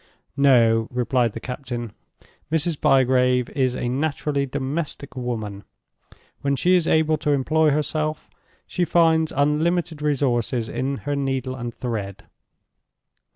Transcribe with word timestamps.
"No," 0.35 0.87
replied 0.89 1.33
the 1.33 1.39
captain. 1.39 1.93
"Mrs. 2.51 2.81
Bygrave 2.81 3.51
is 3.51 3.75
a 3.75 3.87
naturally 3.87 4.47
domestic 4.47 5.15
woman. 5.15 5.63
When 6.41 6.55
she 6.55 6.75
is 6.75 6.87
able 6.87 7.19
to 7.19 7.29
employ 7.29 7.69
herself, 7.69 8.27
she 8.65 8.83
finds 8.83 9.31
unlimited 9.31 10.01
resources 10.01 10.67
in 10.67 10.97
her 11.05 11.15
needle 11.15 11.53
and 11.55 11.71
thread." 11.71 12.23